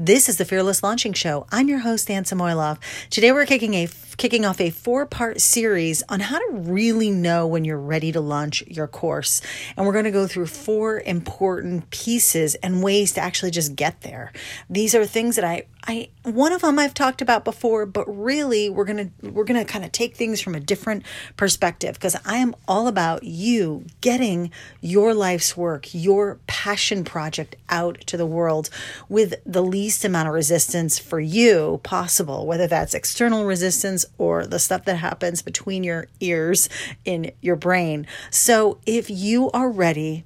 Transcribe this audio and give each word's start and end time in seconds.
This 0.00 0.28
is 0.28 0.36
the 0.36 0.44
Fearless 0.44 0.84
Launching 0.84 1.12
Show. 1.12 1.48
I'm 1.50 1.68
your 1.68 1.80
host, 1.80 2.08
Anne 2.08 2.22
Samoilov. 2.22 2.78
Today 3.10 3.32
we're 3.32 3.46
kicking 3.46 3.74
a 3.74 3.86
kicking 4.18 4.44
off 4.44 4.60
a 4.60 4.68
four-part 4.68 5.40
series 5.40 6.02
on 6.08 6.20
how 6.20 6.38
to 6.38 6.48
really 6.52 7.10
know 7.10 7.46
when 7.46 7.64
you're 7.64 7.78
ready 7.78 8.12
to 8.12 8.20
launch 8.20 8.62
your 8.66 8.86
course. 8.86 9.40
And 9.76 9.86
we're 9.86 9.92
going 9.92 10.04
to 10.04 10.10
go 10.10 10.26
through 10.26 10.46
four 10.46 11.00
important 11.00 11.88
pieces 11.90 12.54
and 12.56 12.82
ways 12.82 13.14
to 13.14 13.20
actually 13.20 13.52
just 13.52 13.74
get 13.74 14.02
there. 14.02 14.32
These 14.68 14.94
are 14.94 15.06
things 15.06 15.36
that 15.36 15.44
I 15.44 15.66
I 15.86 16.10
one 16.24 16.52
of 16.52 16.60
them 16.60 16.78
I've 16.78 16.92
talked 16.92 17.22
about 17.22 17.44
before, 17.44 17.86
but 17.86 18.04
really 18.06 18.68
we're 18.68 18.84
going 18.84 19.10
to 19.20 19.30
we're 19.30 19.44
going 19.44 19.64
to 19.64 19.70
kind 19.70 19.84
of 19.84 19.92
take 19.92 20.16
things 20.16 20.40
from 20.40 20.54
a 20.54 20.60
different 20.60 21.04
perspective 21.36 21.94
because 21.94 22.16
I 22.26 22.36
am 22.36 22.54
all 22.66 22.88
about 22.88 23.22
you 23.22 23.86
getting 24.02 24.50
your 24.82 25.14
life's 25.14 25.56
work, 25.56 25.86
your 25.92 26.40
passion 26.46 27.04
project 27.04 27.56
out 27.70 28.00
to 28.02 28.16
the 28.16 28.26
world 28.26 28.68
with 29.08 29.36
the 29.46 29.62
least 29.62 30.04
amount 30.04 30.28
of 30.28 30.34
resistance 30.34 30.98
for 30.98 31.20
you 31.20 31.80
possible, 31.84 32.46
whether 32.46 32.66
that's 32.66 32.92
external 32.92 33.46
resistance 33.46 34.04
or 34.16 34.46
the 34.46 34.58
stuff 34.58 34.84
that 34.84 34.96
happens 34.96 35.42
between 35.42 35.84
your 35.84 36.06
ears 36.20 36.68
in 37.04 37.32
your 37.40 37.56
brain. 37.56 38.06
So 38.30 38.78
if 38.86 39.10
you 39.10 39.50
are 39.50 39.70
ready 39.70 40.24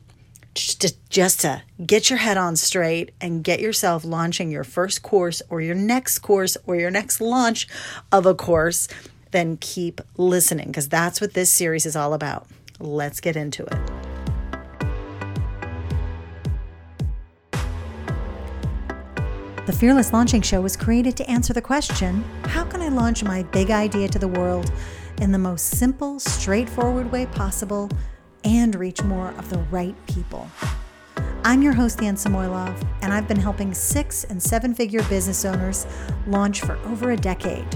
just, 0.55 1.09
just 1.09 1.41
to 1.41 1.63
get 1.85 2.11
your 2.11 2.19
head 2.19 2.37
on 2.37 2.57
straight 2.57 3.13
and 3.21 3.43
get 3.43 3.61
yourself 3.61 4.05
launching 4.05 4.51
your 4.51 4.65
first 4.65 5.03
course 5.03 5.43
or 5.49 5.61
your 5.61 5.75
next 5.75 6.19
course 6.21 6.57
or 6.67 6.77
your 6.77 6.91
next 6.91 7.21
launch 7.21 7.67
of 8.11 8.27
a 8.27 8.35
course, 8.35 8.89
then 9.31 9.57
keep 9.57 10.01
listening 10.17 10.67
because 10.67 10.89
that's 10.89 11.21
what 11.21 11.35
this 11.35 11.53
series 11.53 11.87
is 11.87 11.97
all 11.97 12.13
about. 12.13 12.47
Let's 12.79 13.21
get 13.21 13.37
into 13.37 13.65
it. 13.65 13.92
The 19.65 19.73
Fearless 19.73 20.13
Launching 20.13 20.43
Show 20.43 20.61
was 20.61 20.77
created 20.77 21.17
to 21.19 21.31
answer 21.31 21.53
the 21.53 21.63
question 21.63 22.25
how 22.47 22.65
can 22.65 22.83
I 22.83 22.89
launch 22.89 23.23
my 23.23 23.45
big 23.45 23.71
idea 23.71 24.09
to 24.09 24.19
the 24.19 24.27
world 24.27 24.73
in 25.21 25.31
the 25.31 25.39
most 25.39 25.79
simple, 25.79 26.19
straightforward 26.19 27.13
way 27.13 27.27
possible 27.27 27.89
and 28.43 28.75
reach 28.75 29.05
more 29.05 29.29
of 29.39 29.51
the 29.51 29.61
right 29.71 29.95
people? 30.09 30.51
I'm 31.45 31.63
your 31.63 31.75
host, 31.75 32.03
Anne 32.03 32.17
Samoilov, 32.17 32.85
and 33.03 33.13
I've 33.13 33.29
been 33.29 33.39
helping 33.39 33.73
six 33.73 34.25
and 34.25 34.43
seven 34.43 34.75
figure 34.75 35.05
business 35.05 35.45
owners 35.45 35.87
launch 36.27 36.63
for 36.63 36.77
over 36.87 37.13
a 37.13 37.17
decade. 37.17 37.69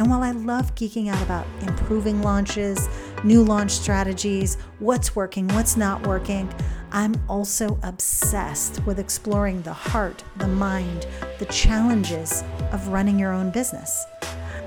And 0.00 0.08
while 0.08 0.22
I 0.22 0.30
love 0.30 0.74
geeking 0.76 1.08
out 1.08 1.22
about 1.22 1.46
improving 1.60 2.22
launches, 2.22 2.88
new 3.22 3.44
launch 3.44 3.72
strategies, 3.72 4.56
what's 4.78 5.14
working, 5.14 5.46
what's 5.48 5.76
not 5.76 6.06
working, 6.06 6.50
I'm 6.90 7.22
also 7.28 7.78
obsessed 7.82 8.82
with 8.86 8.98
exploring 8.98 9.60
the 9.60 9.74
heart, 9.74 10.24
the 10.38 10.48
mind, 10.48 11.06
the 11.38 11.44
challenges 11.44 12.42
of 12.72 12.88
running 12.88 13.18
your 13.18 13.34
own 13.34 13.50
business. 13.50 14.06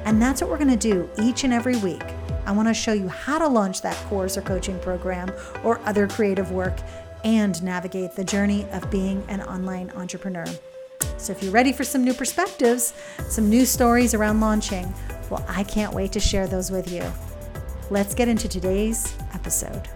And 0.05 0.21
that's 0.21 0.39
what 0.39 0.51
we're 0.51 0.59
going 0.59 0.69
to 0.69 0.77
do 0.77 1.09
each 1.19 1.43
and 1.43 1.51
every 1.51 1.77
week. 1.77 2.03
I 2.45 2.51
want 2.51 2.67
to 2.67 2.73
show 2.75 2.93
you 2.93 3.07
how 3.07 3.39
to 3.39 3.47
launch 3.47 3.81
that 3.81 3.95
course 4.09 4.37
or 4.37 4.43
coaching 4.43 4.79
program 4.81 5.31
or 5.63 5.79
other 5.79 6.07
creative 6.07 6.51
work 6.51 6.77
and 7.23 7.61
navigate 7.63 8.11
the 8.11 8.23
journey 8.23 8.67
of 8.71 8.91
being 8.91 9.23
an 9.29 9.41
online 9.41 9.89
entrepreneur. 9.95 10.45
So, 11.17 11.31
if 11.31 11.41
you're 11.41 11.53
ready 11.53 11.71
for 11.71 11.83
some 11.83 12.03
new 12.03 12.13
perspectives, 12.13 12.93
some 13.29 13.49
new 13.49 13.65
stories 13.65 14.13
around 14.13 14.41
launching, 14.41 14.93
well, 15.29 15.45
I 15.47 15.63
can't 15.63 15.93
wait 15.93 16.11
to 16.13 16.19
share 16.19 16.47
those 16.47 16.71
with 16.71 16.91
you. 16.91 17.03
Let's 17.89 18.13
get 18.13 18.27
into 18.27 18.47
today's 18.47 19.15
episode. 19.33 19.89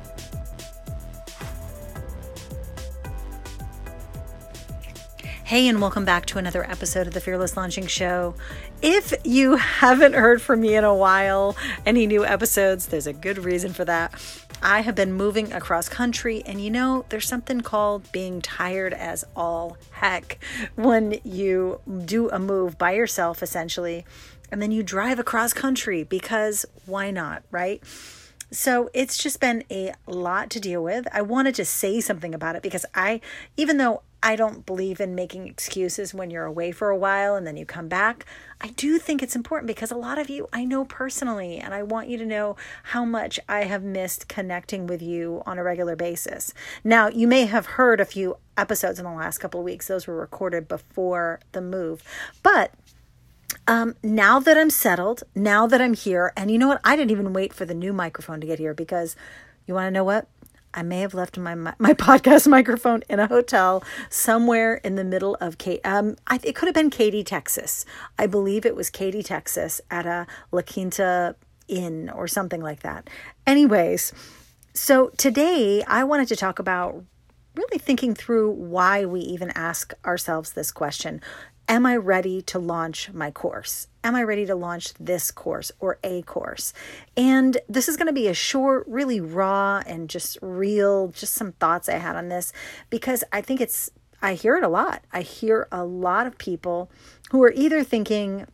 Hey, 5.44 5.70
and 5.70 5.80
welcome 5.80 6.04
back 6.04 6.26
to 6.26 6.40
another 6.40 6.70
episode 6.70 7.08
of 7.08 7.14
the 7.14 7.22
Fearless 7.22 7.56
Launching 7.56 7.88
Show. 7.88 8.36
If 8.82 9.14
you 9.24 9.56
haven't 9.56 10.14
heard 10.14 10.42
from 10.42 10.60
me 10.60 10.76
in 10.76 10.84
a 10.84 10.94
while, 10.94 11.56
any 11.86 12.06
new 12.06 12.26
episodes, 12.26 12.88
there's 12.88 13.08
a 13.08 13.14
good 13.14 13.38
reason 13.38 13.72
for 13.72 13.86
that. 13.86 14.14
I 14.62 14.82
have 14.82 14.96
been 14.96 15.14
moving 15.14 15.54
across 15.54 15.88
country, 15.88 16.44
and 16.46 16.60
you 16.60 16.70
know, 16.70 17.06
there's 17.10 17.28
something 17.28 17.62
called 17.62 18.12
being 18.12 18.42
tired 18.42 18.94
as 18.94 19.24
all 19.36 19.78
heck 19.92 20.40
when 20.76 21.20
you 21.24 21.80
do 22.06 22.30
a 22.30 22.40
move 22.40 22.78
by 22.78 22.92
yourself, 22.92 23.42
essentially, 23.42 24.04
and 24.52 24.62
then 24.62 24.72
you 24.72 24.84
drive 24.84 25.20
across 25.20 25.54
country 25.54 26.04
because 26.04 26.66
why 26.86 27.12
not, 27.12 27.44
right? 27.52 27.84
So 28.50 28.90
it's 28.94 29.18
just 29.22 29.42
been 29.42 29.64
a 29.70 29.94
lot 30.06 30.50
to 30.52 30.60
deal 30.60 30.82
with. 30.82 31.06
I 31.12 31.22
wanted 31.22 31.56
to 31.56 31.66
say 31.66 32.00
something 32.00 32.34
about 32.34 32.56
it 32.56 32.64
because 32.64 32.86
I, 32.96 33.20
even 33.58 33.78
though 33.78 34.04
I 34.24 34.36
don't 34.36 34.66
believe 34.66 35.00
in 35.00 35.16
making 35.16 35.48
excuses 35.48 36.14
when 36.14 36.32
you're 36.32 36.46
away 36.46 36.72
for 36.72 36.90
a 36.90 36.98
while 36.98 37.36
and 37.36 37.46
then 37.46 37.58
you 37.58 37.66
come 37.66 37.88
back, 37.88 38.26
I 38.62 38.70
do 38.70 38.98
think 39.00 39.22
it's 39.22 39.36
important 39.36 39.68
because 39.68 39.92
a 39.92 39.98
lot 39.98 40.18
of 40.18 40.30
you 40.30 40.48
I 40.52 40.64
know 40.64 40.86
personally, 40.86 41.58
and 41.58 41.74
I 41.74 41.84
want 41.84 42.08
you 42.08 42.18
to 42.18 42.26
know 42.26 42.56
how 42.84 43.06
much 43.06 43.40
I 43.48 43.66
have 43.66 43.84
missed 43.84 44.28
connecting 44.28 44.88
with 44.88 45.02
you 45.02 45.44
on 45.46 45.60
a 45.60 45.64
regular 45.64 45.96
basis. 45.96 46.54
Now, 46.84 47.10
you 47.10 47.28
may 47.28 47.46
have 47.46 47.66
heard 47.66 48.00
a 48.00 48.06
few 48.06 48.38
episodes 48.56 48.98
in 48.98 49.06
the 49.06 49.12
last 49.12 49.38
couple 49.38 49.60
of 49.60 49.66
weeks, 49.66 49.88
those 49.88 50.08
were 50.08 50.16
recorded 50.16 50.68
before 50.68 51.40
the 51.52 51.62
move, 51.62 52.02
but 52.42 52.72
um, 53.68 53.96
now 54.02 54.40
that 54.40 54.58
I'm 54.58 54.70
settled, 54.70 55.24
now 55.36 55.68
that 55.68 55.82
I'm 55.82 55.94
here, 55.94 56.34
and 56.38 56.50
you 56.50 56.58
know 56.58 56.70
what? 56.70 56.82
I 56.84 56.96
didn't 56.96 57.12
even 57.12 57.34
wait 57.34 57.54
for 57.54 57.66
the 57.66 57.74
new 57.74 57.94
microphone 57.94 58.40
to 58.42 58.48
get 58.48 58.60
here 58.60 58.74
because 58.74 59.16
you 59.66 59.74
want 59.74 59.88
to 59.88 59.92
know 59.92 60.04
what? 60.04 60.28
I 60.74 60.84
may 60.84 61.00
have 61.02 61.14
left 61.14 61.38
my 61.38 61.56
my 61.56 61.74
podcast 61.80 62.48
microphone 62.48 63.04
in 63.10 63.20
a 63.20 63.28
hotel 63.28 63.84
somewhere 64.10 64.76
in 64.76 64.96
the 64.96 65.04
middle 65.04 65.36
of 65.42 65.58
K. 65.58 65.80
Um, 65.84 66.16
I, 66.28 66.40
it 66.44 66.56
could 66.56 66.68
have 66.68 66.76
been 66.76 66.90
Katy, 66.90 67.24
Texas. 67.24 67.86
I 68.18 68.28
believe 68.28 68.66
it 68.66 68.76
was 68.76 68.90
Katy, 68.90 69.24
Texas, 69.24 69.82
at 69.92 70.06
a 70.06 70.28
La 70.52 70.62
Quinta 70.62 71.36
Inn 71.68 72.10
or 72.10 72.28
something 72.28 72.62
like 72.62 72.82
that. 72.82 73.10
Anyways, 73.46 74.14
so 74.74 75.10
today 75.18 75.84
I 75.88 76.04
wanted 76.04 76.28
to 76.30 76.36
talk 76.36 76.60
about 76.60 77.04
really 77.56 77.80
thinking 77.80 78.14
through 78.14 78.52
why 78.52 79.04
we 79.06 79.20
even 79.22 79.52
ask 79.56 79.94
ourselves 80.06 80.54
this 80.54 80.72
question. 80.72 81.22
Am 81.70 81.86
I 81.86 81.98
ready 81.98 82.42
to 82.44 82.60
launch 82.60 83.12
my 83.12 83.30
course? 83.30 83.88
Am 84.02 84.16
I 84.16 84.24
ready 84.24 84.46
to 84.46 84.56
launch 84.56 84.94
this 84.94 85.32
course 85.32 85.70
or 85.82 86.00
a 86.02 86.22
course? 86.22 86.72
And 87.18 87.58
this 87.68 87.90
is 87.90 87.98
going 87.98 88.08
to 88.08 88.14
be 88.14 88.28
a 88.28 88.34
short, 88.34 88.86
really 88.88 89.20
raw 89.20 89.84
and 89.86 90.10
just 90.10 90.38
real, 90.42 91.10
just 91.10 91.34
some 91.34 91.52
thoughts 91.52 91.90
I 91.90 91.96
had 91.96 92.16
on 92.16 92.30
this 92.30 92.54
because 92.90 93.26
I 93.34 93.42
think 93.42 93.60
it's, 93.60 93.90
I 94.22 94.36
hear 94.36 94.56
it 94.56 94.64
a 94.64 94.70
lot. 94.70 95.04
I 95.12 95.22
hear 95.22 95.68
a 95.70 95.84
lot 95.84 96.26
of 96.26 96.38
people 96.38 96.90
who 97.32 97.44
are 97.44 97.52
either 97.52 97.84
thinking, 97.84 98.48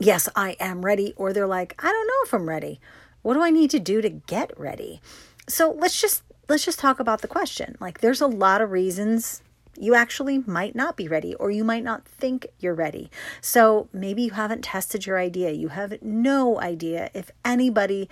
yes, 0.00 0.26
I 0.34 0.56
am 0.58 0.86
ready, 0.86 1.12
or 1.16 1.34
they're 1.34 1.46
like, 1.46 1.74
I 1.78 1.86
don't 1.86 2.06
know 2.06 2.24
if 2.24 2.32
I'm 2.32 2.48
ready. 2.48 2.80
What 3.20 3.34
do 3.34 3.42
I 3.42 3.50
need 3.50 3.70
to 3.70 3.78
do 3.78 4.00
to 4.00 4.08
get 4.08 4.58
ready? 4.58 5.02
So 5.48 5.70
let's 5.78 6.00
just 6.00 6.22
let's 6.48 6.64
just 6.64 6.78
talk 6.78 6.98
about 6.98 7.20
the 7.20 7.28
question. 7.28 7.76
Like 7.78 8.00
there's 8.00 8.20
a 8.20 8.26
lot 8.26 8.60
of 8.62 8.70
reasons 8.70 9.42
you 9.78 9.94
actually 9.94 10.38
might 10.38 10.74
not 10.74 10.96
be 10.96 11.08
ready 11.08 11.34
or 11.36 11.50
you 11.50 11.64
might 11.64 11.84
not 11.84 12.06
think 12.06 12.46
you're 12.58 12.74
ready. 12.74 13.10
So 13.40 13.88
maybe 13.92 14.22
you 14.22 14.30
haven't 14.32 14.62
tested 14.62 15.06
your 15.06 15.18
idea. 15.18 15.50
You 15.52 15.68
have 15.68 16.00
no 16.02 16.60
idea 16.60 17.10
if 17.14 17.30
anybody 17.44 18.08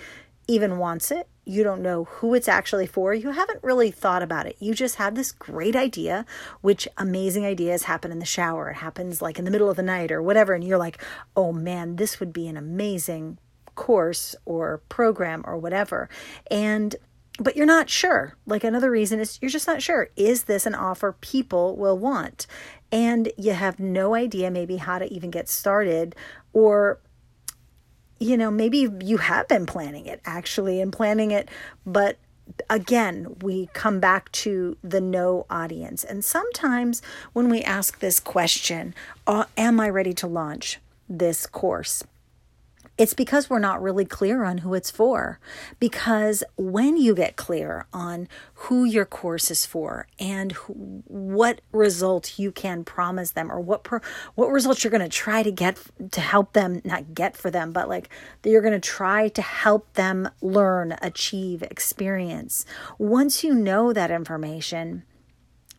even 0.48 0.78
wants 0.78 1.10
it. 1.10 1.28
You 1.44 1.62
don't 1.62 1.82
know 1.82 2.04
who 2.04 2.34
it's 2.34 2.48
actually 2.48 2.86
for. 2.86 3.14
You 3.14 3.30
haven't 3.30 3.62
really 3.62 3.90
thought 3.90 4.22
about 4.22 4.46
it. 4.46 4.56
You 4.58 4.74
just 4.74 4.96
have 4.96 5.14
this 5.14 5.32
great 5.32 5.76
idea, 5.76 6.26
which 6.60 6.88
amazing 6.96 7.44
ideas 7.44 7.84
happen 7.84 8.10
in 8.10 8.18
the 8.18 8.24
shower. 8.24 8.70
It 8.70 8.76
happens 8.76 9.20
like 9.20 9.38
in 9.38 9.44
the 9.44 9.50
middle 9.50 9.70
of 9.70 9.76
the 9.76 9.82
night 9.82 10.10
or 10.10 10.22
whatever. 10.22 10.54
And 10.54 10.64
you're 10.64 10.78
like, 10.78 11.02
oh 11.36 11.52
man, 11.52 11.96
this 11.96 12.20
would 12.20 12.32
be 12.32 12.48
an 12.48 12.56
amazing 12.56 13.38
course 13.74 14.34
or 14.44 14.82
program 14.88 15.42
or 15.46 15.56
whatever. 15.56 16.08
And 16.50 16.96
but 17.40 17.56
you're 17.56 17.66
not 17.66 17.88
sure. 17.88 18.36
Like 18.46 18.62
another 18.62 18.90
reason 18.90 19.18
is 19.18 19.38
you're 19.40 19.50
just 19.50 19.66
not 19.66 19.82
sure. 19.82 20.10
Is 20.14 20.44
this 20.44 20.66
an 20.66 20.74
offer 20.74 21.16
people 21.20 21.74
will 21.76 21.98
want? 21.98 22.46
And 22.92 23.32
you 23.36 23.52
have 23.52 23.80
no 23.80 24.14
idea 24.14 24.50
maybe 24.50 24.76
how 24.76 24.98
to 24.98 25.12
even 25.12 25.30
get 25.30 25.48
started 25.48 26.14
or 26.52 27.00
you 28.22 28.36
know, 28.36 28.50
maybe 28.50 28.86
you 29.00 29.16
have 29.16 29.48
been 29.48 29.64
planning 29.64 30.04
it 30.04 30.20
actually 30.26 30.82
and 30.82 30.92
planning 30.92 31.30
it, 31.30 31.48
but 31.86 32.18
again, 32.68 33.34
we 33.40 33.70
come 33.72 33.98
back 33.98 34.30
to 34.32 34.76
the 34.82 35.00
no 35.00 35.46
audience. 35.48 36.04
And 36.04 36.22
sometimes 36.22 37.00
when 37.32 37.48
we 37.48 37.62
ask 37.62 38.00
this 38.00 38.20
question, 38.20 38.94
uh, 39.26 39.44
am 39.56 39.80
I 39.80 39.88
ready 39.88 40.12
to 40.14 40.26
launch 40.26 40.80
this 41.08 41.46
course? 41.46 42.04
It's 43.00 43.14
because 43.14 43.48
we're 43.48 43.60
not 43.60 43.80
really 43.80 44.04
clear 44.04 44.44
on 44.44 44.58
who 44.58 44.74
it's 44.74 44.90
for. 44.90 45.40
Because 45.78 46.44
when 46.58 46.98
you 46.98 47.14
get 47.14 47.34
clear 47.34 47.86
on 47.94 48.28
who 48.52 48.84
your 48.84 49.06
course 49.06 49.50
is 49.50 49.64
for 49.64 50.06
and 50.18 50.52
who, 50.52 51.02
what 51.06 51.62
result 51.72 52.38
you 52.38 52.52
can 52.52 52.84
promise 52.84 53.30
them 53.30 53.50
or 53.50 53.58
what 53.58 53.84
pro, 53.84 54.00
what 54.34 54.50
results 54.50 54.84
you're 54.84 54.90
going 54.90 55.00
to 55.00 55.08
try 55.08 55.42
to 55.42 55.50
get 55.50 55.78
to 56.10 56.20
help 56.20 56.52
them 56.52 56.82
not 56.84 57.14
get 57.14 57.38
for 57.38 57.50
them 57.50 57.72
but 57.72 57.88
like 57.88 58.10
that 58.42 58.50
you're 58.50 58.60
going 58.60 58.78
to 58.78 58.78
try 58.78 59.28
to 59.28 59.40
help 59.40 59.90
them 59.94 60.28
learn, 60.42 60.94
achieve, 61.00 61.62
experience. 61.62 62.66
Once 62.98 63.42
you 63.42 63.54
know 63.54 63.94
that 63.94 64.10
information, 64.10 65.04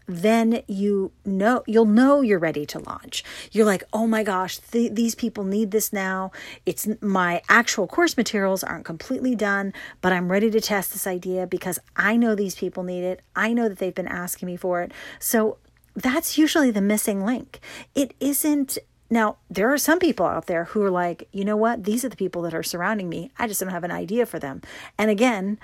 then 0.08 0.64
you 0.68 1.12
know 1.26 1.64
you'll 1.68 1.86
know 1.86 2.22
you're 2.22 2.40
ready 2.40 2.66
to 2.68 2.80
launch. 2.80 3.24
You're 3.52 3.66
like, 3.66 3.84
"Oh 3.94 4.08
my 4.08 4.24
gosh, 4.24 4.58
th- 4.58 4.94
these 4.94 5.16
people 5.16 5.44
need 5.44 5.72
this 5.72 5.94
now. 5.94 6.32
It's 6.66 6.88
my 7.02 7.42
actual 7.50 7.88
course 7.88 8.18
materials 8.18 8.64
aren't 8.64 8.86
completely 8.86 9.36
done, 9.36 9.74
but 10.02 10.14
I'm 10.14 10.32
ready 10.32 10.50
to 10.52 10.62
test 10.62 10.92
this 10.94 11.08
idea 11.08 11.48
because 11.48 11.80
I 11.96 12.16
know 12.18 12.36
these 12.36 12.56
people 12.56 12.84
need 12.84 13.04
it. 13.04 13.22
I 13.36 13.54
know 13.54 13.70
that 13.70 13.80
they've 13.80 13.96
been 13.96 14.08
asking 14.08 14.48
me 14.48 14.58
for 14.58 14.82
it." 14.82 14.92
So 15.20 15.58
that's 15.96 16.38
usually 16.38 16.72
the 16.72 16.82
missing 16.82 17.26
link. 17.26 17.60
It 17.96 18.14
isn't 18.20 18.78
now, 19.12 19.36
there 19.50 19.72
are 19.72 19.78
some 19.78 20.00
people 20.00 20.26
out 20.26 20.48
there 20.48 20.64
who 20.64 20.82
are 20.82 20.90
like, 20.90 21.28
you 21.34 21.44
know 21.44 21.58
what? 21.58 21.84
These 21.84 22.06
are 22.06 22.10
the 22.10 22.16
people 22.16 22.42
that 22.44 22.54
are 22.54 22.64
surrounding 22.64 23.10
me. 23.10 23.30
I 23.38 23.46
just 23.46 23.60
don't 23.60 23.70
have 23.70 23.84
an 23.84 23.92
idea 23.92 24.26
for 24.26 24.40
them. 24.40 24.62
And 24.98 25.12
again, 25.12 25.60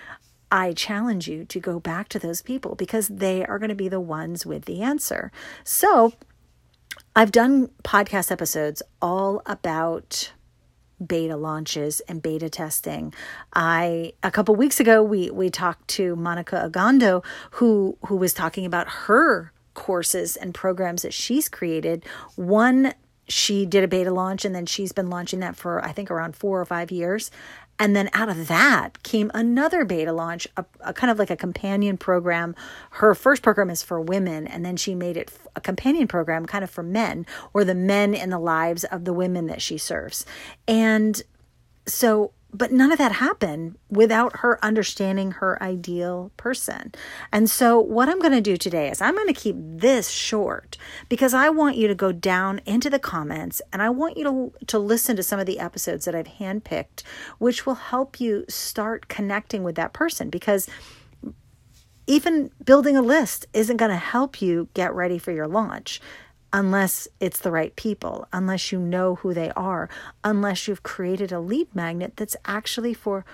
I 0.52 0.74
challenge 0.74 1.28
you 1.28 1.46
to 1.46 1.60
go 1.60 1.80
back 1.80 2.10
to 2.10 2.20
those 2.20 2.42
people 2.42 2.76
because 2.76 3.08
they 3.08 3.46
are 3.46 3.60
going 3.60 3.70
to 3.70 3.76
be 3.76 3.90
the 3.90 4.00
ones 4.00 4.46
with 4.46 4.66
the 4.66 4.82
answer. 4.82 5.32
So, 5.64 6.14
I've 7.16 7.32
done 7.32 7.70
podcast 7.84 8.32
episodes 8.32 8.82
all 9.02 9.42
about 9.46 10.32
beta 11.06 11.36
launches 11.36 12.00
and 12.02 12.22
beta 12.22 12.50
testing. 12.50 13.14
I 13.54 14.14
a 14.24 14.32
couple 14.32 14.56
weeks 14.56 14.80
ago 14.80 15.04
we 15.04 15.30
we 15.30 15.50
talked 15.50 15.88
to 15.90 16.16
Monikah 16.16 16.72
Ogando 16.72 17.24
who 17.52 17.98
who 18.08 18.16
was 18.16 18.34
talking 18.34 18.66
about 18.66 18.88
her 18.88 19.52
courses 19.74 20.36
and 20.36 20.54
programs 20.54 21.04
that 21.04 21.14
she's 21.14 21.50
created. 21.50 22.06
One 22.36 22.94
she 23.28 23.66
did 23.66 23.84
a 23.84 23.88
beta 23.88 24.12
launch 24.12 24.46
and 24.46 24.56
then 24.56 24.66
she's 24.66 24.92
been 24.92 25.10
launching 25.10 25.40
that 25.42 25.56
for 25.56 25.84
I 25.84 25.92
think 25.92 26.10
around 26.10 26.36
4 26.36 26.62
or 26.62 26.66
5 26.66 26.92
years. 26.92 27.30
And 27.80 27.96
then 27.96 28.10
out 28.14 28.30
of 28.30 28.48
that 28.48 29.04
came 29.04 29.30
another 29.34 29.86
beta 29.86 30.12
launch, 30.12 30.48
a, 30.58 30.66
a, 30.82 30.94
kind 30.94 31.12
of 31.12 31.20
like 31.20 31.30
a 31.30 31.36
companion 31.36 31.98
program. 31.98 32.56
Her 32.92 33.14
first 33.14 33.44
program 33.44 33.70
is 33.70 33.84
for 33.84 34.02
women, 34.02 34.48
and 34.48 34.66
then 34.66 34.78
she 34.78 34.96
made 34.96 35.16
it 35.16 35.32
a 35.56 35.62
companion 35.62 36.08
program 36.08 36.46
kind 36.46 36.64
of 36.64 36.70
for 36.70 36.84
men, 36.84 37.26
or 37.54 37.64
the 37.64 37.76
men 37.76 38.14
in 38.14 38.30
the 38.30 38.40
lives 38.40 38.84
of 38.86 39.06
the 39.06 39.14
women 39.14 39.46
that 39.48 39.62
she 39.62 39.78
serves. 39.78 40.26
And 40.68 41.22
so 41.86 42.32
but 42.54 42.72
none 42.72 42.92
of 42.92 42.98
that 42.98 43.14
happened 43.14 43.78
without 43.90 44.38
her 44.38 44.64
understanding 44.64 45.32
her 45.32 45.62
ideal 45.62 46.32
person. 46.38 46.94
And 47.32 47.50
so, 47.50 47.80
what 47.80 48.10
I'm 48.10 48.20
going 48.20 48.34
to 48.34 48.42
do 48.42 48.58
today 48.58 48.90
is 48.90 49.02
I'm 49.02 49.16
going 49.16 49.28
to 49.28 49.34
keep 49.34 49.56
this 49.58 50.10
short 50.10 50.78
because 51.10 51.34
I 51.34 51.50
want 51.50 51.76
you 51.76 51.88
to 51.88 51.96
go 51.96 52.12
down 52.12 52.62
into 52.66 52.90
the 52.90 53.00
comments 53.00 53.62
and 53.74 53.82
I 53.82 53.90
want 53.90 54.18
you 54.18 54.24
to, 54.24 54.66
to 54.68 54.80
listen 54.80 55.16
to 55.18 55.24
some 55.24 55.40
of 55.40 55.46
the 55.46 55.60
episodes 55.60 56.06
that 56.06 56.16
I've 56.16 56.28
handpicked, 56.28 57.04
which 57.38 57.66
will 57.66 57.76
help 57.76 58.20
you 58.20 58.46
start 58.48 59.08
connecting 59.08 59.64
with 59.64 59.76
that 59.76 59.94
person. 59.94 60.30
Because 60.30 60.70
even 62.08 62.50
building 62.64 62.96
a 62.96 63.02
list 63.02 63.46
isn't 63.54 63.78
going 63.78 63.92
to 63.92 63.98
help 63.98 64.42
you 64.42 64.70
get 64.74 64.94
ready 64.96 65.18
for 65.18 65.34
your 65.34 65.48
launch 65.48 66.00
unless 66.54 67.08
it's 67.20 67.40
the 67.40 67.52
right 67.52 67.76
people, 67.76 68.28
unless 68.32 68.72
you 68.72 68.80
know 68.80 69.16
who 69.16 69.34
they 69.34 69.52
are, 69.52 69.90
unless 70.24 70.68
you've 70.68 70.84
created 70.84 71.32
a 71.32 71.40
lead 71.40 71.74
magnet 71.76 72.14
that's 72.16 72.36
actually 72.46 72.94
for 72.94 73.26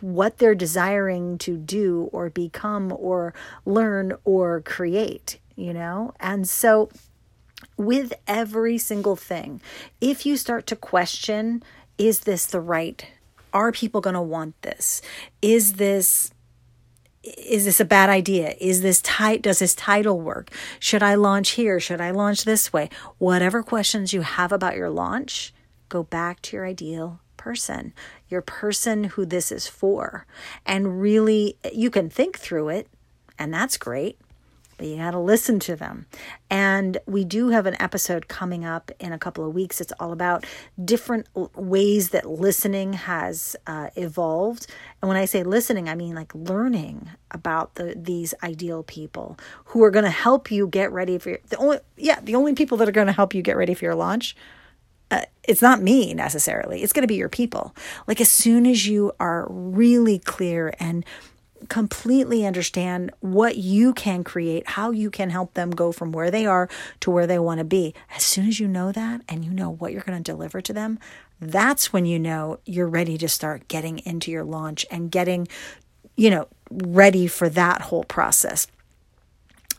what 0.00 0.38
they're 0.38 0.54
desiring 0.54 1.38
to 1.38 1.56
do 1.56 2.08
or 2.12 2.30
become 2.30 2.92
or 2.92 3.32
learn 3.64 4.12
or 4.24 4.60
create, 4.60 5.38
you 5.56 5.72
know? 5.72 6.12
And 6.18 6.48
so, 6.48 6.90
with 7.76 8.12
every 8.26 8.78
single 8.78 9.16
thing, 9.16 9.60
if 10.00 10.26
you 10.26 10.36
start 10.36 10.66
to 10.68 10.76
question, 10.76 11.62
is 11.98 12.20
this 12.20 12.46
the 12.46 12.60
right? 12.60 13.06
Are 13.52 13.72
people 13.72 14.00
going 14.00 14.14
to 14.14 14.22
want 14.22 14.60
this? 14.62 15.02
Is 15.42 15.74
this 15.74 16.32
is 17.22 17.64
this 17.64 17.80
a 17.80 17.84
bad 17.84 18.08
idea? 18.08 18.54
Is 18.60 18.82
this 18.82 19.02
tight? 19.02 19.42
Does 19.42 19.58
this 19.58 19.74
title 19.74 20.20
work? 20.20 20.50
Should 20.78 21.02
I 21.02 21.14
launch 21.14 21.50
here? 21.50 21.78
Should 21.78 22.00
I 22.00 22.10
launch 22.10 22.44
this 22.44 22.72
way? 22.72 22.88
Whatever 23.18 23.62
questions 23.62 24.12
you 24.12 24.22
have 24.22 24.52
about 24.52 24.76
your 24.76 24.90
launch, 24.90 25.52
go 25.88 26.02
back 26.02 26.40
to 26.42 26.56
your 26.56 26.66
ideal 26.66 27.20
person, 27.36 27.92
your 28.28 28.40
person 28.42 29.04
who 29.04 29.26
this 29.26 29.52
is 29.52 29.66
for. 29.66 30.26
And 30.64 31.00
really, 31.00 31.56
you 31.72 31.90
can 31.90 32.08
think 32.08 32.38
through 32.38 32.70
it, 32.70 32.88
and 33.38 33.52
that's 33.52 33.76
great 33.76 34.18
but 34.80 34.88
you 34.88 34.96
got 34.96 35.10
to 35.10 35.18
listen 35.18 35.60
to 35.60 35.76
them. 35.76 36.06
And 36.48 36.96
we 37.04 37.22
do 37.22 37.50
have 37.50 37.66
an 37.66 37.76
episode 37.78 38.28
coming 38.28 38.64
up 38.64 38.90
in 38.98 39.12
a 39.12 39.18
couple 39.18 39.46
of 39.46 39.52
weeks. 39.52 39.78
It's 39.78 39.92
all 40.00 40.10
about 40.10 40.46
different 40.82 41.26
ways 41.34 42.10
that 42.10 42.24
listening 42.24 42.94
has 42.94 43.56
uh, 43.66 43.90
evolved. 43.94 44.68
And 45.02 45.10
when 45.10 45.18
I 45.18 45.26
say 45.26 45.42
listening, 45.42 45.90
I 45.90 45.94
mean 45.94 46.14
like 46.14 46.34
learning 46.34 47.10
about 47.30 47.74
the 47.74 47.94
these 47.94 48.32
ideal 48.42 48.82
people 48.82 49.38
who 49.66 49.82
are 49.84 49.90
going 49.90 50.06
to 50.06 50.10
help 50.10 50.50
you 50.50 50.66
get 50.66 50.90
ready 50.92 51.18
for 51.18 51.28
your, 51.28 51.40
the 51.50 51.58
only 51.58 51.78
yeah 51.98 52.18
the 52.22 52.34
only 52.34 52.54
people 52.54 52.78
that 52.78 52.88
are 52.88 52.92
going 52.92 53.06
to 53.06 53.12
help 53.12 53.34
you 53.34 53.42
get 53.42 53.58
ready 53.58 53.74
for 53.74 53.84
your 53.84 53.94
launch 53.94 54.34
uh, 55.10 55.22
it's 55.42 55.60
not 55.60 55.82
me 55.82 56.14
necessarily. 56.14 56.82
It's 56.82 56.92
going 56.92 57.02
to 57.02 57.08
be 57.08 57.16
your 57.16 57.28
people. 57.28 57.74
Like 58.06 58.20
as 58.20 58.30
soon 58.30 58.64
as 58.64 58.86
you 58.86 59.12
are 59.18 59.46
really 59.50 60.20
clear 60.20 60.72
and 60.78 61.04
completely 61.68 62.44
understand 62.46 63.10
what 63.20 63.56
you 63.56 63.92
can 63.92 64.24
create, 64.24 64.66
how 64.70 64.90
you 64.90 65.10
can 65.10 65.30
help 65.30 65.54
them 65.54 65.70
go 65.70 65.92
from 65.92 66.12
where 66.12 66.30
they 66.30 66.46
are 66.46 66.68
to 67.00 67.10
where 67.10 67.26
they 67.26 67.38
want 67.38 67.58
to 67.58 67.64
be. 67.64 67.94
As 68.14 68.22
soon 68.22 68.46
as 68.48 68.60
you 68.60 68.68
know 68.68 68.92
that 68.92 69.22
and 69.28 69.44
you 69.44 69.50
know 69.50 69.70
what 69.70 69.92
you're 69.92 70.02
going 70.02 70.22
to 70.22 70.32
deliver 70.32 70.60
to 70.60 70.72
them, 70.72 70.98
that's 71.40 71.92
when 71.92 72.06
you 72.06 72.18
know 72.18 72.58
you're 72.66 72.88
ready 72.88 73.16
to 73.18 73.28
start 73.28 73.68
getting 73.68 73.98
into 74.00 74.30
your 74.30 74.44
launch 74.44 74.84
and 74.90 75.10
getting, 75.10 75.48
you 76.16 76.30
know, 76.30 76.48
ready 76.70 77.26
for 77.26 77.48
that 77.48 77.82
whole 77.82 78.04
process. 78.04 78.66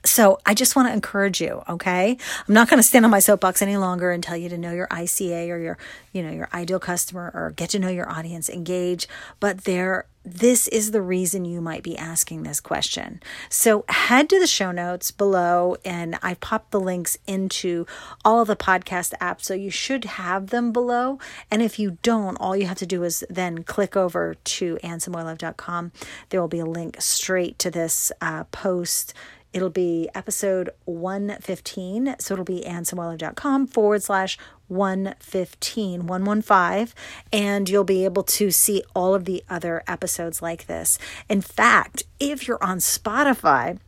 So 0.04 0.40
I 0.46 0.56
just 0.56 0.76
want 0.76 0.88
to 0.88 0.94
encourage 0.94 1.40
you, 1.40 1.62
okay? 1.70 2.18
I'm 2.48 2.54
not 2.54 2.70
going 2.70 2.80
to 2.80 2.84
stand 2.84 3.06
on 3.06 3.12
my 3.12 3.20
soapbox 3.20 3.62
any 3.62 3.78
longer 3.78 4.12
and 4.12 4.24
tell 4.24 4.36
you 4.36 4.50
to 4.50 4.58
know 4.58 4.72
your 4.72 4.88
ICA 4.88 5.50
or 5.50 5.58
your, 5.58 5.78
you 6.12 6.24
know, 6.24 6.32
your 6.32 6.50
ideal 6.54 6.80
customer 6.80 7.32
or 7.36 7.52
get 7.52 7.70
to 7.72 7.80
know 7.80 7.90
your 7.90 8.10
audience, 8.10 8.50
engage, 8.50 9.08
but 9.40 9.66
there 9.66 10.08
this 10.24 10.68
is 10.68 10.92
the 10.92 11.02
reason 11.02 11.46
you 11.46 11.62
might 11.62 11.82
be 11.82 11.98
asking 11.98 12.44
this 12.44 12.60
question. 12.60 13.22
So 13.50 13.86
head 13.90 14.30
to 14.30 14.40
the 14.40 14.48
show 14.48 14.72
notes 14.72 15.10
below 15.10 15.76
and 15.84 16.18
I 16.22 16.36
popped 16.36 16.72
the 16.72 16.80
links 16.80 17.18
into 17.26 17.88
all 18.24 18.46
the 18.46 18.56
podcast 18.56 19.14
apps. 19.20 19.44
So 19.44 19.54
you 19.54 19.72
should 19.72 20.06
have 20.06 20.48
them 20.48 20.72
below. 20.72 21.18
And 21.50 21.62
if 21.62 21.80
you 21.80 21.98
don't, 22.04 22.38
all 22.38 22.56
you 22.56 22.68
have 22.68 22.78
to 22.80 22.86
do 22.86 23.04
is 23.04 23.24
then 23.30 23.64
click 23.64 23.98
over 23.98 24.36
to 24.36 24.78
annesamoilov.com. 24.84 25.92
There 26.30 26.40
will 26.40 26.48
be 26.48 26.60
a 26.60 26.66
link 26.66 26.98
straight 27.00 27.58
to 27.60 27.72
this 27.72 28.12
uh, 28.22 28.44
post 28.46 29.14
It'll 29.54 29.70
be 29.70 30.10
episode 30.16 30.70
115. 30.86 32.16
So 32.20 32.34
it'll 32.34 32.46
be 32.46 32.64
annesamoilov.com 32.66 33.68
forward 33.68 34.04
slash 34.04 34.38
115, 34.68 36.08
115. 36.08 36.96
And 37.34 37.70
you'll 37.70 37.84
be 37.84 38.06
able 38.06 38.24
to 38.24 38.52
see 38.52 38.84
all 38.96 39.14
of 39.14 39.26
the 39.26 39.44
other 39.50 39.84
episodes 39.88 40.42
like 40.42 40.68
this. 40.68 40.98
In 41.28 41.42
fact, 41.42 42.04
if 42.20 42.48
you're 42.48 42.64
on 42.64 42.78
Spotify, 42.78 43.80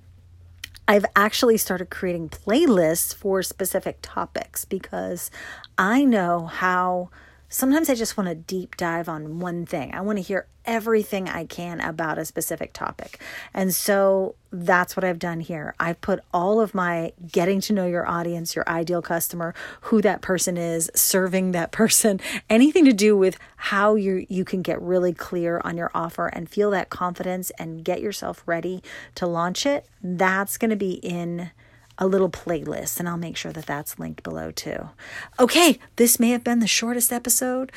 I've 0.86 1.06
actually 1.16 1.58
started 1.58 1.90
creating 1.90 2.30
playlists 2.30 3.16
for 3.16 3.42
specific 3.42 4.00
topics 4.02 4.66
because 4.66 5.32
I 5.78 6.04
know 6.04 6.48
how 6.48 7.10
sometimes 7.54 7.88
I 7.88 7.94
just 7.94 8.18
want 8.18 8.30
to 8.30 8.36
deep 8.36 8.76
dive 8.78 9.08
on 9.08 9.40
one 9.40 9.68
thing. 9.68 9.94
I 9.94 10.02
want 10.02 10.18
to 10.18 10.24
hear 10.24 10.48
everything 10.66 11.30
I 11.30 11.46
can 11.46 11.80
about 11.82 12.18
a 12.18 12.26
specific 12.26 12.74
topic. 12.74 13.22
And 13.54 13.76
so 13.76 14.34
that's 14.52 14.96
what 14.96 15.04
I've 15.04 15.20
done 15.20 15.40
here. 15.40 15.76
I've 15.80 16.02
put 16.02 16.22
all 16.34 16.60
of 16.60 16.74
my 16.74 17.14
getting 17.32 17.62
to 17.62 17.74
know 17.74 17.86
your 17.86 18.10
audience, 18.10 18.56
your 18.56 18.68
ideal 18.68 19.04
customer, 19.04 19.54
who 19.82 20.02
that 20.02 20.22
person 20.22 20.58
is, 20.58 20.90
serving 20.96 21.52
that 21.52 21.72
person, 21.72 22.20
anything 22.50 22.86
to 22.86 22.94
do 22.94 23.16
with 23.16 23.38
how 23.58 23.94
you 23.94 24.26
you 24.30 24.44
can 24.44 24.64
get 24.64 24.82
really 24.82 25.14
clear 25.14 25.62
on 25.64 25.78
your 25.78 25.92
offer 25.94 26.28
and 26.28 26.50
feel 26.50 26.72
that 26.72 26.90
confidence 26.90 27.52
and 27.60 27.86
get 27.86 28.02
yourself 28.02 28.42
ready 28.48 28.82
to 29.14 29.28
launch 29.28 29.68
it. 29.68 29.86
That's 30.02 30.58
going 30.58 30.72
to 30.72 30.76
be 30.76 30.94
in 30.94 31.52
a 31.98 32.08
little 32.08 32.30
playlist, 32.30 33.00
and 33.00 33.08
I'll 33.08 33.18
make 33.18 33.38
sure 33.38 33.52
that 33.52 33.66
that's 33.66 34.00
linked 34.00 34.24
below 34.24 34.52
too. 34.52 34.90
Okay, 35.40 35.80
this 35.96 36.20
may 36.20 36.32
have 36.32 36.44
been 36.44 36.60
the 36.60 36.68
shortest 36.68 37.12
episode 37.12 37.72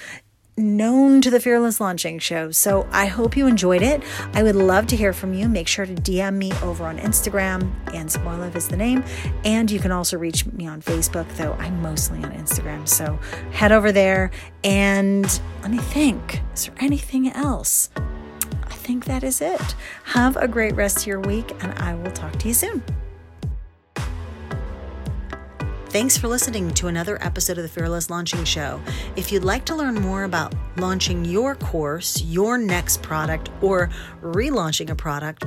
known 0.59 1.21
to 1.21 1.31
the 1.31 1.39
Fearless 1.39 1.81
Launching 1.81 2.19
Show. 2.19 2.51
So 2.51 2.89
I 2.91 3.07
hope 3.07 3.37
you 3.37 3.47
enjoyed 3.47 3.83
it. 3.83 4.03
I 4.33 4.43
would 4.43 4.57
love 4.57 4.87
to 4.89 4.97
hear 4.97 5.13
from 5.13 5.35
you. 5.35 5.49
Make 5.49 5.69
sure 5.69 5.85
to 5.85 5.95
DM 5.95 6.37
me 6.37 6.53
over 6.63 6.87
on 6.87 6.99
Instagram. 6.99 7.71
Anne 7.95 8.09
Samoilov 8.09 8.57
is 8.57 8.69
the 8.69 8.77
name. 8.77 9.05
And 9.45 9.71
you 9.71 9.79
can 9.79 9.93
also 9.93 10.17
reach 10.17 10.47
me 10.47 10.67
on 10.67 10.81
Facebook, 10.81 11.29
though 11.37 11.53
I'm 11.55 11.83
mostly 11.83 12.25
on 12.25 12.33
Instagram. 12.33 12.89
So 12.89 13.19
head 13.53 13.71
over 13.71 13.93
there 13.93 14.31
and 14.65 15.25
let 15.61 15.71
me 15.71 15.79
think. 15.79 16.41
Is 16.55 16.67
there 16.67 16.75
anything 16.79 17.31
else? 17.31 17.91
I 18.65 18.75
think 18.75 19.05
that 19.05 19.23
is 19.23 19.41
it. 19.43 19.75
Have 20.05 20.37
a 20.37 20.49
great 20.49 20.75
rest 20.75 21.01
of 21.01 21.07
your 21.07 21.21
week, 21.21 21.53
and 21.63 21.75
I 21.75 21.95
will 21.95 22.13
talk 22.13 22.39
to 22.39 22.49
you 22.49 22.55
soon. 22.55 22.83
Thanks 25.97 26.19
for 26.19 26.29
listening 26.29 26.73
to 26.73 26.89
another 26.89 27.17
episode 27.25 27.57
of 27.57 27.63
the 27.63 27.71
Fearless 27.71 28.11
Launching 28.11 28.45
Show. 28.45 28.83
If 29.17 29.33
you'd 29.33 29.45
like 29.45 29.65
to 29.65 29.75
learn 29.75 29.95
more 29.95 30.25
about 30.25 30.55
launching 30.77 31.25
your 31.25 31.55
course, 31.55 32.21
your 32.21 32.59
next 32.59 33.01
product, 33.01 33.49
or 33.63 33.89
relaunching 34.21 34.91
a 34.91 34.95
product, 34.95 35.47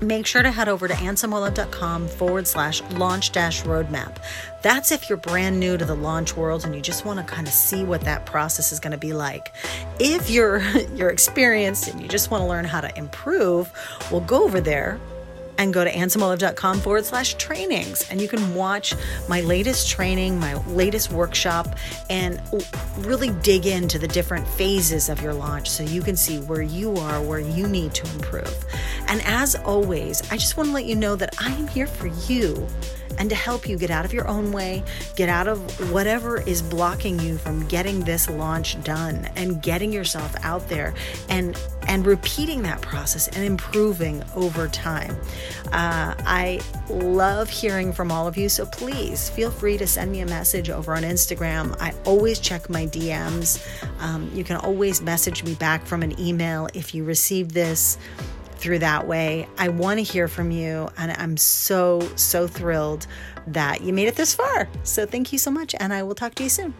make 0.00 0.24
sure 0.24 0.44
to 0.44 0.52
head 0.52 0.68
over 0.68 0.86
to 0.86 0.94
annesamoilov.com 0.94 2.06
forward 2.06 2.46
slash 2.46 2.80
launch 2.92 3.32
dash 3.32 3.64
roadmap. 3.64 4.22
That's 4.62 4.92
if 4.92 5.08
you're 5.08 5.18
brand 5.18 5.58
new 5.58 5.76
to 5.76 5.84
the 5.84 5.96
launch 5.96 6.36
world 6.36 6.64
and 6.64 6.76
you 6.76 6.80
just 6.80 7.04
want 7.04 7.18
to 7.18 7.24
kind 7.24 7.48
of 7.48 7.52
see 7.52 7.82
what 7.82 8.02
that 8.02 8.24
process 8.24 8.70
is 8.70 8.78
going 8.78 8.92
to 8.92 8.98
be 8.98 9.12
like. 9.12 9.52
If 9.98 10.30
you're 10.30 10.60
you're 10.94 11.10
experienced 11.10 11.88
and 11.88 12.00
you 12.00 12.06
just 12.06 12.30
want 12.30 12.42
to 12.42 12.46
learn 12.46 12.66
how 12.66 12.82
to 12.82 12.96
improve, 12.96 13.68
well 14.12 14.20
go 14.20 14.44
over 14.44 14.60
there 14.60 15.00
and 15.58 15.72
go 15.72 15.84
to 15.84 15.90
annesamoilov.com 15.90 16.80
forward 16.80 17.04
slash 17.04 17.34
trainings. 17.34 18.08
And 18.10 18.20
you 18.20 18.28
can 18.28 18.54
watch 18.54 18.94
my 19.28 19.40
latest 19.42 19.88
training, 19.90 20.38
my 20.38 20.54
latest 20.66 21.12
workshop, 21.12 21.76
and 22.10 22.40
really 22.98 23.30
dig 23.42 23.66
into 23.66 23.98
the 23.98 24.08
different 24.08 24.46
phases 24.46 25.08
of 25.08 25.20
your 25.22 25.34
launch 25.34 25.70
so 25.70 25.82
you 25.82 26.02
can 26.02 26.16
see 26.16 26.38
where 26.38 26.62
you 26.62 26.96
are, 26.96 27.22
where 27.22 27.40
you 27.40 27.68
need 27.68 27.94
to 27.94 28.10
improve. 28.14 28.64
And 29.08 29.22
as 29.24 29.54
always, 29.56 30.22
I 30.32 30.36
just 30.36 30.56
want 30.56 30.68
to 30.68 30.74
let 30.74 30.84
you 30.84 30.96
know 30.96 31.16
that 31.16 31.34
I 31.40 31.50
am 31.52 31.68
here 31.68 31.86
for 31.86 32.08
you 32.28 32.66
and 33.18 33.28
to 33.30 33.36
help 33.36 33.68
you 33.68 33.76
get 33.76 33.90
out 33.90 34.04
of 34.04 34.12
your 34.12 34.26
own 34.28 34.52
way, 34.52 34.82
get 35.16 35.28
out 35.28 35.48
of 35.48 35.90
whatever 35.90 36.40
is 36.40 36.62
blocking 36.62 37.18
you 37.20 37.38
from 37.38 37.66
getting 37.68 38.00
this 38.00 38.28
launch 38.28 38.82
done 38.84 39.28
and 39.36 39.62
getting 39.62 39.92
yourself 39.92 40.34
out 40.42 40.68
there 40.68 40.94
and 41.28 41.58
and 41.88 42.06
repeating 42.06 42.62
that 42.62 42.80
process 42.80 43.28
and 43.28 43.44
improving 43.44 44.22
over 44.36 44.68
time. 44.68 45.16
Uh, 45.72 46.14
I 46.20 46.60
love 46.88 47.50
hearing 47.50 47.92
from 47.92 48.12
all 48.12 48.28
of 48.28 48.36
you, 48.36 48.48
so 48.48 48.66
please 48.66 49.28
feel 49.30 49.50
free 49.50 49.76
to 49.78 49.86
send 49.86 50.12
me 50.12 50.20
a 50.20 50.26
message 50.26 50.70
over 50.70 50.94
on 50.94 51.02
Instagram. 51.02 51.76
I 51.80 51.92
always 52.04 52.38
check 52.38 52.70
my 52.70 52.86
DMs. 52.86 53.66
Um, 54.00 54.30
you 54.32 54.44
can 54.44 54.56
always 54.56 55.02
message 55.02 55.42
me 55.42 55.54
back 55.54 55.84
from 55.84 56.02
an 56.02 56.18
email 56.20 56.68
if 56.74 56.94
you 56.94 57.04
receive 57.04 57.52
this 57.52 57.98
through 58.62 58.78
that 58.78 59.08
way. 59.08 59.48
I 59.58 59.68
want 59.68 59.98
to 59.98 60.04
hear 60.04 60.28
from 60.28 60.52
you, 60.52 60.88
and 60.96 61.10
I'm 61.12 61.36
so, 61.36 62.00
so 62.14 62.46
thrilled 62.46 63.06
that 63.48 63.82
you 63.82 63.92
made 63.92 64.06
it 64.06 64.14
this 64.14 64.34
far. 64.34 64.68
So, 64.84 65.04
thank 65.04 65.32
you 65.32 65.38
so 65.38 65.50
much, 65.50 65.74
and 65.80 65.92
I 65.92 66.04
will 66.04 66.14
talk 66.14 66.34
to 66.36 66.44
you 66.44 66.48
soon. 66.48 66.72